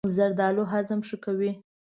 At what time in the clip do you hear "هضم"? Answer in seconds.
0.71-0.99